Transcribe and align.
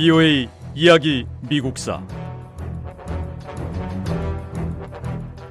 BOA 0.00 0.48
이야기 0.74 1.26
미국사. 1.46 2.02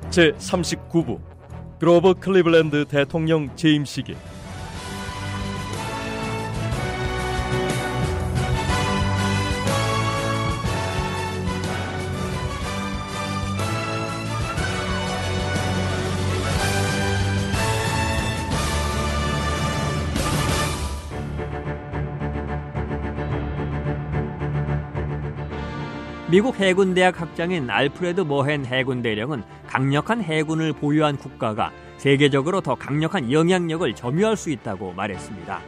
제 0.10 0.32
39부. 0.32 1.20
그로버 1.80 2.16
클리블랜드 2.16 2.86
대통령 2.86 3.56
재임 3.56 3.86
시기 3.86 4.16
미국 26.32 26.60
해군대학 26.60 27.20
학장인 27.20 27.72
알프레드 27.72 28.22
머헨 28.22 28.64
해군 28.64 29.02
대령은 29.02 29.42
강력한 29.66 30.22
해군을 30.22 30.74
보유한 30.74 31.18
국가가 31.18 31.72
세계적으로 31.98 32.62
더 32.62 32.76
강력한 32.76 33.32
영향력을 33.32 33.96
점유할 33.96 34.38
수 34.38 34.52
있다고 34.52 34.94
말했습니다. 34.94 35.60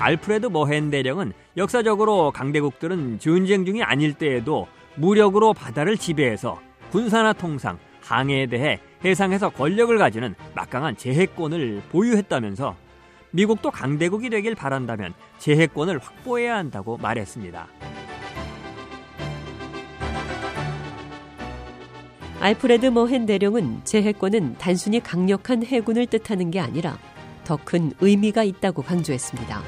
알프레드 0.00 0.46
머헨 0.46 0.90
대령은 0.90 1.34
역사적으로 1.58 2.30
강대국들은 2.30 3.18
전쟁 3.18 3.66
중이 3.66 3.82
아닐 3.82 4.14
때에도 4.14 4.66
무력으로 4.94 5.52
바다를 5.52 5.98
지배해서 5.98 6.58
군사나 6.90 7.34
통상, 7.34 7.78
항해에 8.00 8.46
대해 8.46 8.80
해상에서 9.04 9.50
권력을 9.50 9.96
가지는 9.98 10.34
막강한 10.54 10.96
제해권을 10.96 11.82
보유했다면서 11.92 12.76
미국도 13.32 13.70
강대국이 13.70 14.30
되길 14.30 14.54
바란다면 14.54 15.14
제해권을 15.38 15.98
확보해야 15.98 16.56
한다고 16.56 16.96
말했습니다. 16.98 17.66
알프레드 22.40 22.86
머헨 22.86 23.24
대령은 23.26 23.82
제해권은 23.84 24.56
단순히 24.58 25.00
강력한 25.00 25.64
해군을 25.64 26.06
뜻하는 26.06 26.50
게 26.50 26.60
아니라 26.60 26.98
더 27.44 27.56
큰 27.64 27.92
의미가 28.00 28.42
있다고 28.44 28.82
강조했습니다. 28.82 29.62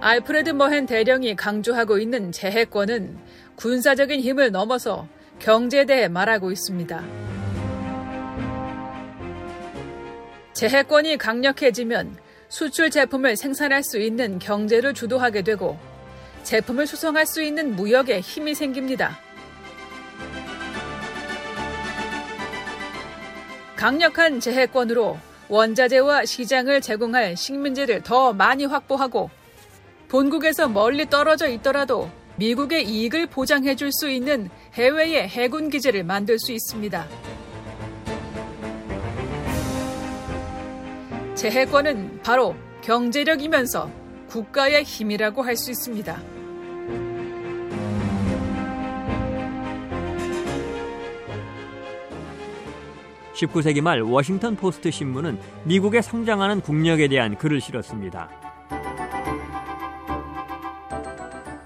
알프레드 0.00 0.50
머헨 0.50 0.86
대령이 0.86 1.36
강조하고 1.36 1.98
있는 1.98 2.32
제해권은 2.32 3.18
군사적인 3.56 4.20
힘을 4.20 4.50
넘어서 4.50 5.06
경제에 5.38 5.84
대해 5.84 6.08
말하고 6.08 6.50
있습니다. 6.50 7.02
재해권이 10.60 11.16
강력해지면 11.16 12.18
수출 12.50 12.90
제품을 12.90 13.34
생산할 13.34 13.82
수 13.82 13.98
있는 13.98 14.38
경제를 14.38 14.92
주도하게 14.92 15.40
되고 15.40 15.78
제품을 16.42 16.86
수송할 16.86 17.24
수 17.24 17.40
있는 17.40 17.76
무역에 17.76 18.20
힘이 18.20 18.54
생깁니다. 18.54 19.18
강력한 23.74 24.38
재해권으로 24.38 25.18
원자재와 25.48 26.26
시장을 26.26 26.82
제공할 26.82 27.38
식민지를 27.38 28.02
더 28.02 28.34
많이 28.34 28.66
확보하고 28.66 29.30
본국에서 30.08 30.68
멀리 30.68 31.08
떨어져 31.08 31.48
있더라도 31.48 32.10
미국의 32.36 32.86
이익을 32.86 33.28
보장해 33.28 33.76
줄 33.76 33.90
수 33.92 34.10
있는 34.10 34.50
해외의 34.74 35.26
해군 35.26 35.70
기지를 35.70 36.04
만들 36.04 36.38
수 36.38 36.52
있습니다. 36.52 37.08
재해권은 41.40 42.20
바로 42.22 42.54
경제력이면서 42.82 43.90
국가의 44.28 44.82
힘이라고 44.82 45.40
할 45.40 45.56
수 45.56 45.70
있습니다. 45.70 46.20
(19세기) 53.32 53.80
말 53.80 54.02
워싱턴 54.02 54.54
포스트 54.54 54.90
신문은 54.90 55.38
미국의 55.64 56.02
성장하는 56.02 56.60
국력에 56.60 57.08
대한 57.08 57.38
글을 57.38 57.62
실었습니다. 57.62 58.28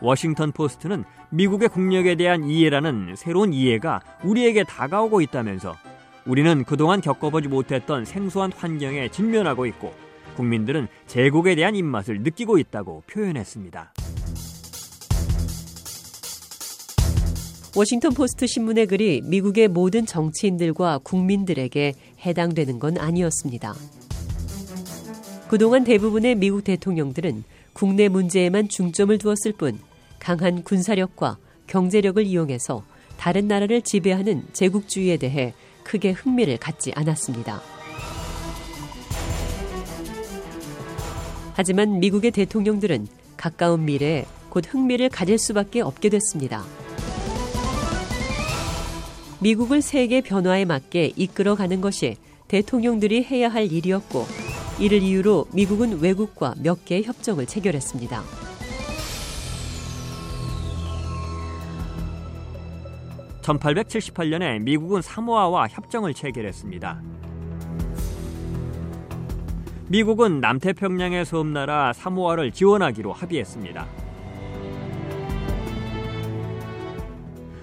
워싱턴 0.01 0.53
포스트는 0.53 1.03
미국의 1.31 1.69
국력에 1.71 2.15
대한 2.15 2.45
이해라는 2.45 3.17
새로운 3.17 3.53
이해가 3.53 4.03
우리에게 4.23 4.63
다가오고 4.63 5.21
있다면서 5.21 5.75
우리는 6.27 6.65
그동안 6.65 7.01
겪어보지 7.03 7.49
못했던 7.49 8.05
생소한 8.05 8.51
환경에 8.53 9.09
직면하고 9.11 9.67
있고 9.67 9.93
국민들은 10.37 10.89
제국에 11.07 11.55
대한 11.55 11.77
입맛을 11.77 12.23
느끼고 12.23 12.59
있다고 12.59 13.03
표현했습니다. 13.07 13.93
워싱턴 17.77 18.15
포스트 18.15 18.47
신문의 18.47 18.87
글이 18.87 19.23
미국의 19.25 19.69
모든 19.69 20.07
정치인들과 20.07 20.99
국민들에게 20.99 21.95
해당되는 22.25 22.79
건 22.79 22.99
아니었습니다. 22.99 23.75
그동안 25.49 25.85
대부분의 25.85 26.37
미국 26.37 26.65
대통령들은 26.65 27.45
국내 27.73 28.09
문제에만 28.09 28.69
중점을 28.69 29.19
두었을 29.19 29.53
뿐 29.59 29.79
강한 30.21 30.63
군사력과 30.63 31.37
경제력을 31.67 32.25
이용해서 32.25 32.85
다른 33.19 33.47
나라를 33.49 33.83
지배하는 33.83 34.45
제국주의에 34.53 35.17
대해 35.17 35.53
크게 35.85 36.11
흥미를 36.11 36.57
갖지 36.57 36.93
않았습니다. 36.95 37.61
하지만 41.55 42.01
미국의 42.01 42.33
대통령들은 42.33 43.07
가까운 43.37 43.85
미래에 43.85 44.27
곧 44.49 44.65
흥미를 44.69 45.09
가질 45.09 45.39
수밖에 45.39 45.81
없게 45.81 46.09
됐습니다. 46.09 46.65
미국을 49.41 49.83
세계 49.83 50.21
변화에 50.21 50.65
맞게 50.65 51.13
이끌어가는 51.17 51.81
것이 51.81 52.17
대통령들이 52.49 53.25
해야 53.25 53.49
할 53.49 53.71
일이었고 53.71 54.27
이를 54.79 55.03
이유로 55.03 55.47
미국은 55.53 56.01
외국과 56.01 56.55
몇 56.59 56.85
개의 56.85 57.05
협정을 57.05 57.47
체결했습니다. 57.47 58.44
1878년에 63.45 64.61
미국은 64.63 65.03
사모아와 65.03 65.69
협정을 65.69 66.15
체결했습니다. 66.15 67.03
미국은 69.89 70.41
남태평양의 70.41 71.27
섬나라 71.27 71.93
사모아를 71.93 72.53
지원하기로 72.53 73.13
합의했습니다. 73.13 73.87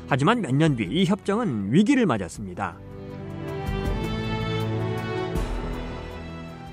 하지만 0.07 0.41
몇 0.41 0.51
년 0.53 0.75
뒤 0.75 0.87
이 0.91 1.05
협정은 1.05 1.71
위기를 1.73 2.05
맞았습니다. 2.05 2.75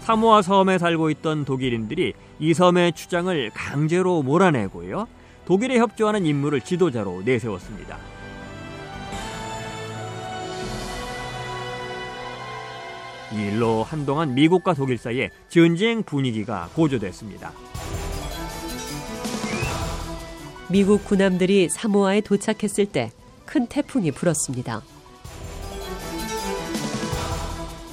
사모아 0.01 0.43
섬에 0.43 0.79
살고 0.79 1.11
있던 1.11 1.45
독일인들이 1.45 2.15
이 2.41 2.55
섬의 2.55 2.93
주장을 2.93 3.51
강제로 3.55 4.23
몰아내고요. 4.23 5.07
독일에 5.47 5.79
협조하는 5.79 6.27
인물을 6.27 6.61
지도자로 6.63 7.23
내세웠습니다. 7.25 7.97
이 13.33 13.37
일로 13.37 13.83
한동안 13.83 14.35
미국과 14.35 14.75
독일 14.75 14.99
사이에 14.99 15.31
전쟁 15.49 16.03
분위기가 16.03 16.69
고조됐습니다. 16.75 17.53
미국 20.71 21.05
군함들이 21.05 21.69
사모아에 21.69 22.21
도착했을 22.23 22.87
때 22.87 23.11
큰 23.49 23.67
태풍이 23.67 24.11
불었습니다. 24.11 24.83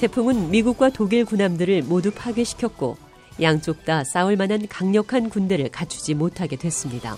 태풍은 0.02 0.52
미국과 0.52 0.90
독일 0.90 1.24
군함들을 1.24 1.84
모두 1.84 2.12
파괴시켰고 2.12 2.98
양쪽 3.42 3.86
다 3.86 4.04
싸울 4.04 4.36
만한 4.36 4.68
강력한 4.68 5.30
군대를 5.30 5.70
갖추지 5.70 6.14
못하게 6.14 6.58
됐습니다. 6.58 7.16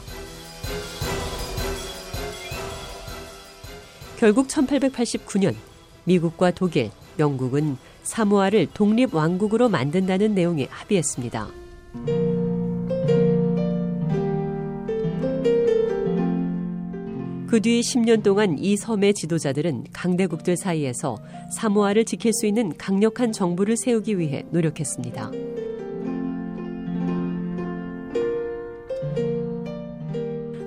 결국 4.19 4.47
1889년 4.47 5.55
미국과 6.03 6.51
독일, 6.51 6.91
영국은 7.17 7.77
사모아를 8.07 8.67
독립 8.73 9.13
왕국으로 9.13 9.69
만든다는 9.69 10.33
내용에 10.33 10.67
합의했습니다. 10.69 11.47
그 17.47 17.61
뒤 17.61 17.81
10년 17.81 18.23
동안 18.23 18.57
이 18.59 18.77
섬의 18.77 19.13
지도자들은 19.13 19.85
강대국들 19.91 20.57
사이에서 20.57 21.17
사모아를 21.51 22.05
지킬 22.05 22.31
수 22.33 22.45
있는 22.45 22.75
강력한 22.77 23.31
정부를 23.31 23.77
세우기 23.77 24.19
위해 24.19 24.45
노력했습니다. 24.51 25.31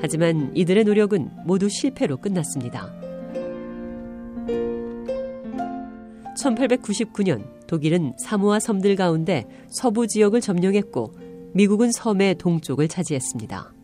하지만 0.01 0.51
이들의 0.57 0.85
노력은 0.85 1.31
모두 1.45 1.69
실패로 1.69 2.17
끝났습니다. 2.17 3.00
1899년 6.41 7.67
독일은 7.67 8.15
사모아 8.19 8.61
섬들 8.61 8.97
가운데 8.97 9.47
서부 9.69 10.07
지역을 10.07 10.41
점령했고 10.41 11.13
미국은 11.55 11.93
섬의 11.93 12.37
동쪽을 12.37 12.89
차지했습니다. 12.89 13.75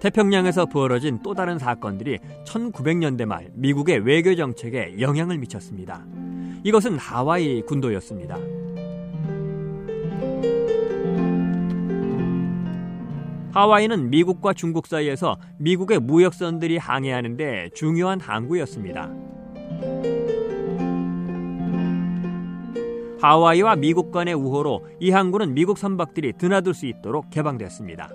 태평양에서 0.00 0.66
벌어진 0.66 1.20
또 1.22 1.32
다른 1.32 1.60
사건들이 1.60 2.18
1900년대 2.44 3.24
말 3.24 3.50
미국의 3.54 4.00
외교 4.00 4.34
정책에 4.34 4.96
영향을 4.98 5.38
미쳤습니다. 5.38 6.04
이것은 6.64 6.98
하와이 6.98 7.62
군도였습니다. 7.62 8.61
하와이는 13.52 14.08
미국과 14.08 14.54
중국 14.54 14.86
사이에서 14.86 15.36
미국의 15.58 15.98
무역선들이 16.00 16.78
항해하는데 16.78 17.70
중요한 17.74 18.18
항구였습니다. 18.18 19.10
하와이와 23.20 23.76
미국 23.76 24.10
간의 24.10 24.32
우호로 24.34 24.86
이 25.00 25.10
항구는 25.10 25.52
미국 25.52 25.76
선박들이 25.76 26.32
드나들 26.38 26.72
수 26.72 26.86
있도록 26.86 27.28
개방됐습니다. 27.30 28.08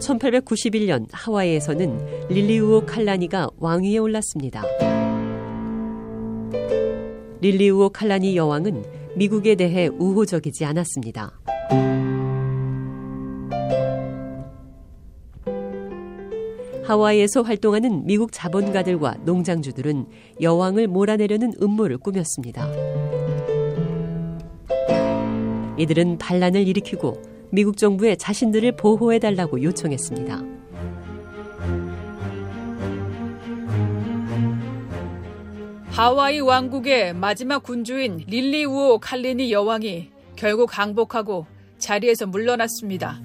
(1891년) 0.00 1.06
하와이에서는 1.12 2.28
릴리우오 2.28 2.86
칼라니가 2.86 3.48
왕위에 3.58 3.98
올랐습니다. 3.98 4.62
릴리우오 7.40 7.90
칼라니 7.90 8.36
여왕은 8.36 8.99
미국에 9.16 9.54
대해 9.54 9.88
우호적이지 9.88 10.64
않았습니다. 10.64 11.40
하와이에서 16.84 17.42
활동하는 17.42 18.04
미국 18.04 18.32
자본가들과 18.32 19.18
농장주들은 19.24 20.06
여왕을 20.40 20.88
몰아내려는 20.88 21.52
음모를 21.62 21.98
꾸몄습니다. 21.98 22.68
이들은 25.78 26.18
반란을 26.18 26.66
일으키고 26.66 27.22
미국 27.52 27.76
정부에 27.76 28.16
자신들을 28.16 28.72
보호해달라고 28.72 29.62
요청했습니다. 29.62 30.59
하와이 36.00 36.40
왕국의 36.40 37.12
마지막 37.12 37.62
군주인 37.62 38.24
릴리우오 38.26 39.00
칼리니 39.00 39.52
여왕이 39.52 40.10
결국 40.34 40.78
항복하고 40.78 41.44
자리에서 41.76 42.26
물러났습니다. 42.26 43.20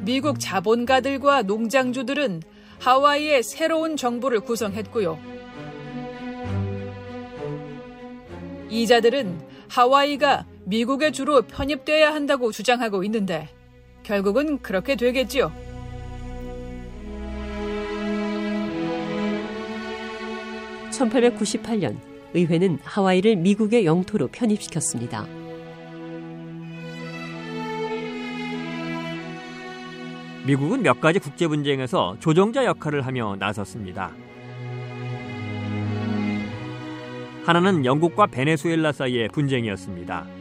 미국 0.00 0.40
자본가들과 0.40 1.42
농장주들은 1.42 2.42
하와이의 2.80 3.44
새로운 3.44 3.96
정부를 3.96 4.40
구성했고요. 4.40 5.16
이자들은 8.70 9.40
하와이가 9.68 10.46
미국의 10.64 11.12
주로 11.12 11.42
편입돼야 11.42 12.12
한다고 12.12 12.50
주장하고 12.50 13.04
있는데 13.04 13.48
결국은 14.02 14.58
그렇게 14.58 14.96
되겠지요. 14.96 15.65
(1898년) 20.96 21.96
의회는 22.34 22.78
하와이를 22.82 23.36
미국의 23.36 23.86
영토로 23.86 24.28
편입시켰습니다. 24.28 25.26
미국은 30.46 30.82
몇 30.82 31.00
가지 31.00 31.18
국제 31.18 31.48
분쟁에서 31.48 32.16
조정자 32.20 32.64
역할을 32.64 33.02
하며 33.04 33.36
나섰습니다. 33.38 34.12
하나는 37.44 37.84
영국과 37.84 38.26
베네수엘라 38.26 38.92
사이의 38.92 39.28
분쟁이었습니다. 39.28 40.35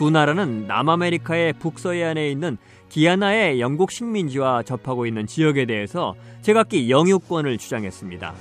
두 0.00 0.08
나라는 0.08 0.66
남아메리카의 0.66 1.52
북서해안에 1.58 2.30
있는 2.30 2.56
기아나의 2.88 3.60
영국 3.60 3.90
식민지와 3.90 4.62
접하고 4.62 5.04
있는 5.04 5.26
지역에 5.26 5.66
대해서 5.66 6.14
제각기 6.40 6.90
영유권을 6.90 7.58
주장했습니다. 7.58 8.32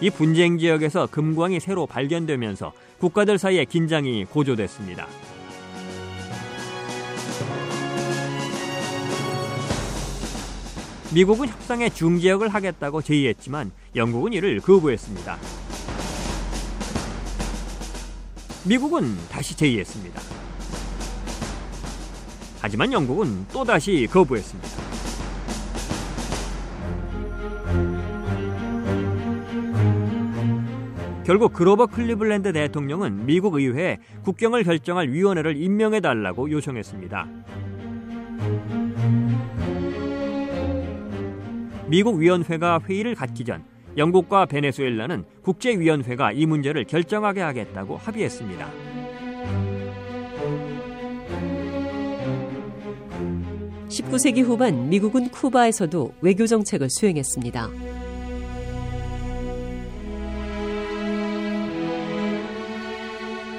이 0.00 0.10
분쟁 0.10 0.58
지역에서 0.58 1.06
금광이 1.12 1.60
새로 1.60 1.86
발견되면서 1.86 2.72
국가들 2.98 3.38
사이의 3.38 3.66
긴장이 3.66 4.24
고조됐습니다. 4.24 5.06
미국은 11.14 11.48
협상에 11.48 11.88
중지역을 11.88 12.48
하겠다고 12.48 13.00
제의했지만 13.02 13.70
영국은 13.94 14.32
이를 14.32 14.60
거부했습니다. 14.60 15.38
미국은 18.66 19.16
다시 19.30 19.56
제의했습니다. 19.56 20.20
하지만 22.60 22.92
영국은 22.92 23.46
또다시 23.52 24.08
거부했습니다. 24.10 24.86
결국 31.24 31.52
그로버 31.52 31.86
클리블랜드 31.86 32.52
대통령은 32.52 33.26
미국 33.26 33.54
의회에 33.54 33.98
국경을 34.24 34.64
결정할 34.64 35.10
위원회를 35.10 35.56
임명해 35.56 36.00
달라고 36.00 36.50
요청했습니다. 36.50 37.26
미국 41.88 42.16
위원회가 42.16 42.80
회의를 42.88 43.14
갖기 43.14 43.44
전 43.44 43.62
영국과 43.96 44.46
베네수엘라는 44.46 45.24
국제위원회가 45.42 46.32
이 46.32 46.44
문제를 46.44 46.84
결정하게 46.84 47.40
하겠다고 47.40 47.96
합의했습니다. 47.96 48.68
(19세기) 53.88 54.42
후반 54.42 54.88
미국은 54.88 55.30
쿠바에서도 55.30 56.12
외교 56.20 56.46
정책을 56.46 56.90
수행했습니다. 56.90 57.70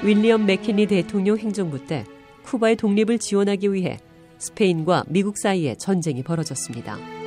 윌리엄 0.04 0.46
맥킨리 0.46 0.86
대통령 0.86 1.38
행정부 1.38 1.84
때 1.86 2.04
쿠바의 2.44 2.76
독립을 2.76 3.18
지원하기 3.18 3.72
위해 3.72 3.98
스페인과 4.38 5.04
미국 5.08 5.36
사이에 5.38 5.74
전쟁이 5.74 6.22
벌어졌습니다. 6.22 7.17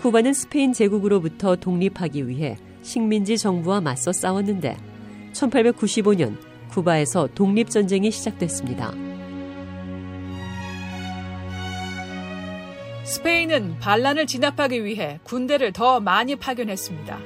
쿠바는 0.00 0.32
스페인 0.32 0.72
제국으로부터 0.72 1.56
독립하기 1.56 2.28
위해 2.28 2.56
식민지 2.82 3.36
정부와 3.36 3.80
맞서 3.80 4.12
싸웠는데 4.12 4.76
1895년 5.32 6.36
쿠바에서 6.70 7.28
독립전쟁이 7.34 8.10
시작됐습니다. 8.10 8.92
스페인은 13.04 13.78
반란을 13.80 14.26
진압하기 14.26 14.84
위해 14.84 15.18
군대를 15.24 15.72
더 15.72 15.98
많이 15.98 16.36
파견했습니다. 16.36 17.18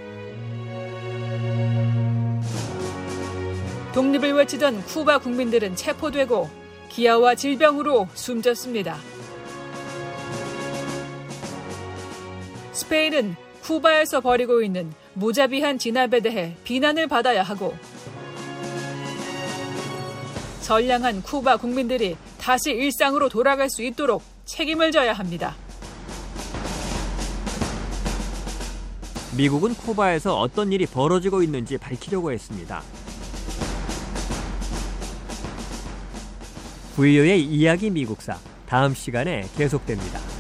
독립을 3.93 4.33
외치던 4.33 4.83
쿠바 4.87 5.19
국민들은 5.19 5.77
체포되고 5.77 6.49
기아와 6.89 7.35
질병으로 7.35 8.09
숨졌습니다. 8.15 8.97
스페인은 12.73 13.37
쿠바에서 13.63 14.21
벌이고 14.21 14.63
있는 14.63 14.93
무자비한 15.15 15.79
진압에 15.79 16.21
대해 16.21 16.57
비난을 16.65 17.07
받아야 17.07 17.43
하고 17.43 17.75
선량한 20.61 21.23
쿠바 21.23 21.59
국민들이 21.59 22.17
다시 22.39 22.71
일상으로 22.71 23.29
돌아갈 23.29 23.69
수 23.69 23.83
있도록 23.83 24.23
책임을 24.45 24.91
져야 24.91 25.13
합니다. 25.13 25.55
미국은 29.37 29.75
쿠바에서 29.75 30.39
어떤 30.39 30.73
일이 30.73 30.87
벌어지고 30.87 31.43
있는지 31.43 31.79
밝히려고 31.79 32.33
했습니다. 32.33 32.83
부유의 36.97 37.43
이야기 37.43 37.91
미국사 37.91 38.39
다음 38.67 38.95
시간에 38.95 39.49
계속됩니다. 39.57 40.32